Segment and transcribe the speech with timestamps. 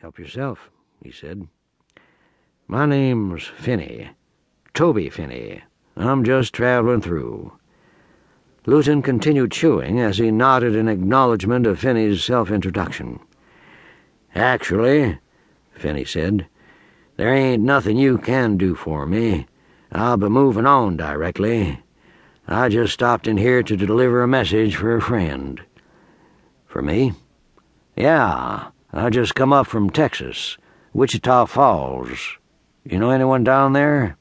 [0.00, 0.70] Help yourself,
[1.02, 1.48] he said.
[2.68, 4.10] My name's Finney.
[4.74, 5.62] Toby Finney.
[5.96, 7.52] I'm just traveling through.
[8.66, 13.20] Luton continued chewing as he nodded in acknowledgement of Finney's self-introduction.
[14.34, 15.18] Actually,
[15.72, 16.46] Finney said,
[17.16, 19.46] there ain't nothing you can do for me.
[19.90, 21.80] I'll be moving on directly.
[22.46, 25.62] I just stopped in here to deliver a message for a friend.
[26.66, 27.14] For me?
[27.96, 30.56] Yeah, I just come up from Texas,
[30.94, 32.38] Wichita Falls.
[32.82, 34.16] You know anyone down there?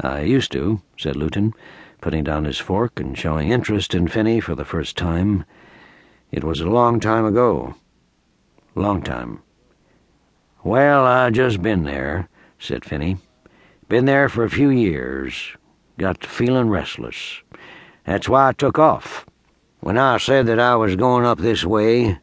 [0.00, 1.54] I used to, said Luton
[2.00, 5.44] putting down his fork and showing interest in Finney for the first time.
[6.32, 7.76] It was a long time ago.
[8.74, 9.40] Long time.
[10.64, 13.18] Well, I just been there, said Finney.
[13.88, 15.34] Been there for a few years.
[15.98, 17.40] Got feeling restless.
[18.04, 19.24] That's why I took off.
[19.78, 22.18] When I said that I was going up this way,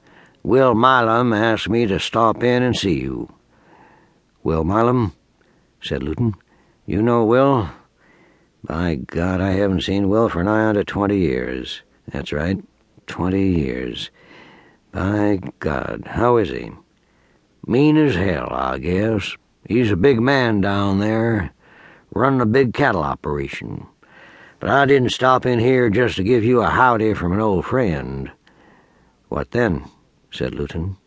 [0.49, 3.31] Will Milam asked me to stop in and see you.
[4.41, 5.13] Will Milam?
[5.79, 6.34] said Luton.
[6.87, 7.70] You know Will?
[8.63, 11.84] By God, I haven't seen Will for nigh on to twenty years.
[12.12, 12.57] That's right,
[13.05, 14.10] twenty years.
[14.91, 16.71] By God, how is he?
[17.68, 19.38] Mean as hell, I guess.
[19.68, 21.51] He's a big man down there,
[22.12, 23.85] running a big cattle operation.
[24.60, 27.68] But I didn't stop in here just to give you a howdy from an old
[27.68, 28.32] friend.
[29.27, 29.85] What then?
[30.32, 30.98] Said Luton.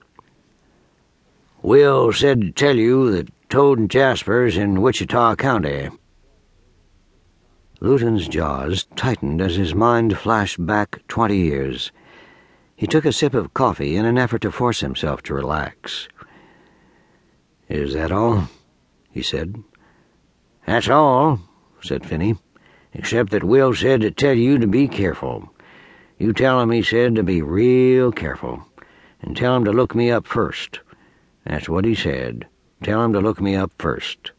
[1.62, 5.90] Will said to tell you that Toad and Jasper's in Wichita County.
[7.80, 11.92] Luton's jaws tightened as his mind flashed back twenty years.
[12.76, 16.08] He took a sip of coffee in an effort to force himself to relax.
[17.68, 18.48] Is that all?
[19.10, 19.62] he said.
[20.66, 21.40] That's all,
[21.82, 22.36] said Finney,
[22.92, 25.52] except that Will said to tell you to be careful.
[26.18, 28.66] You tell him he said to be real careful,
[29.22, 30.80] and tell him to look me up first.
[31.44, 32.46] That's what he said.
[32.82, 34.32] Tell him to look me up first.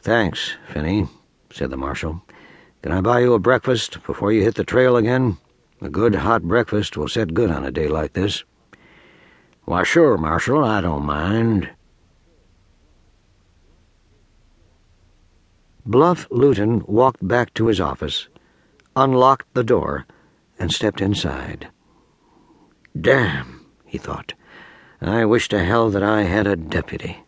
[0.00, 1.06] Thanks, Finney
[1.52, 2.22] said the marshal.
[2.82, 5.38] Can I buy you a breakfast before you hit the trail again?
[5.80, 8.44] A good hot breakfast will set good on a day like this.
[9.64, 11.70] Why, sure, Marshal, I don't mind.
[15.84, 18.28] Bluff Luton walked back to his office,
[18.96, 20.06] unlocked the door,
[20.58, 21.68] and stepped inside.
[22.98, 23.57] Damn,
[23.88, 24.34] he thought.
[25.00, 27.24] I wish to hell that I had a deputy.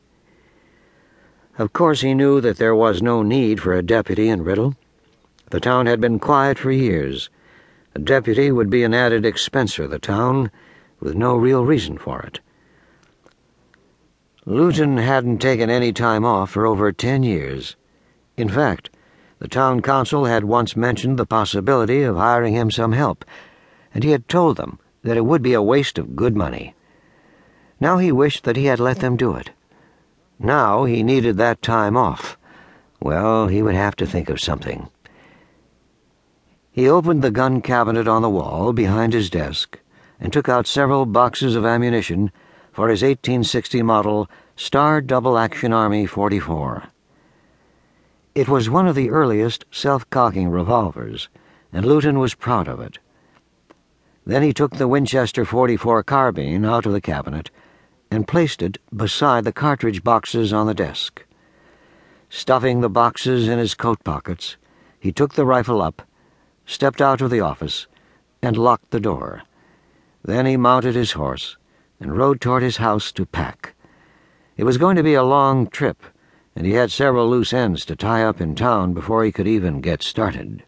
[1.58, 4.76] Of course, he knew that there was no need for a deputy in Riddle.
[5.50, 7.30] The town had been quiet for years.
[7.94, 10.50] A deputy would be an added expense for the town,
[11.00, 12.40] with no real reason for it.
[14.44, 17.76] Luton hadn't taken any time off for over ten years.
[18.36, 18.90] In fact,
[19.38, 23.24] the town council had once mentioned the possibility of hiring him some help,
[23.94, 26.74] and he had told them that it would be a waste of good money.
[27.80, 29.50] Now he wished that he had let them do it.
[30.38, 32.36] Now he needed that time off.
[33.00, 34.88] Well, he would have to think of something.
[36.70, 39.78] He opened the gun cabinet on the wall behind his desk
[40.20, 42.30] and took out several boxes of ammunition
[42.72, 46.84] for his 1860 model Starr Double Action Army 44.
[48.34, 51.28] It was one of the earliest self-cocking revolvers,
[51.72, 52.98] and Luton was proud of it.
[54.26, 57.50] Then he took the Winchester 44 carbine out of the cabinet
[58.10, 61.24] and placed it beside the cartridge boxes on the desk.
[62.28, 64.56] Stuffing the boxes in his coat pockets,
[64.98, 66.02] he took the rifle up,
[66.66, 67.86] stepped out of the office,
[68.42, 69.42] and locked the door.
[70.22, 71.56] Then he mounted his horse
[71.98, 73.74] and rode toward his house to pack.
[74.56, 76.02] It was going to be a long trip,
[76.54, 79.80] and he had several loose ends to tie up in town before he could even
[79.80, 80.62] get started.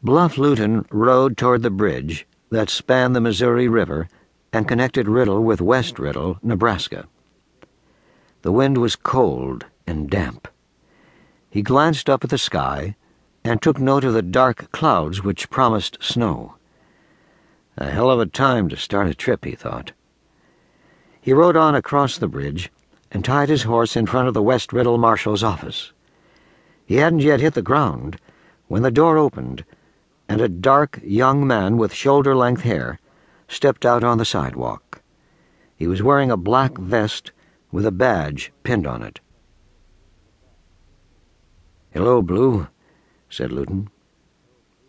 [0.00, 4.08] Bluff Luton rode toward the bridge that spanned the Missouri River
[4.52, 7.08] and connected Riddle with West Riddle, Nebraska.
[8.42, 10.46] The wind was cold and damp.
[11.50, 12.94] He glanced up at the sky
[13.42, 16.54] and took note of the dark clouds which promised snow.
[17.76, 19.90] A hell of a time to start a trip, he thought.
[21.20, 22.70] He rode on across the bridge
[23.10, 25.92] and tied his horse in front of the West Riddle marshal's office.
[26.86, 28.20] He hadn't yet hit the ground
[28.68, 29.64] when the door opened
[30.28, 32.98] and a dark young man with shoulder length hair
[33.48, 35.00] stepped out on the sidewalk.
[35.76, 37.32] He was wearing a black vest
[37.70, 39.20] with a badge pinned on it.
[41.90, 42.68] Hello, Blue,
[43.30, 43.88] said Luton.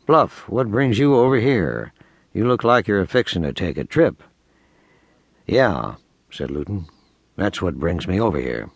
[0.06, 1.94] Bluff, what brings you over here?
[2.33, 4.24] You look like you're fixing to take a trip.
[5.47, 5.95] Yeah,
[6.30, 6.88] said Luton.
[7.36, 8.69] That's what brings me over here.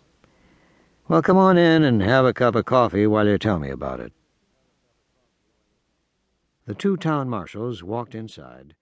[1.06, 4.00] Well, come on in and have a cup of coffee while you tell me about
[4.00, 4.12] it.
[6.66, 8.74] The two town marshals walked inside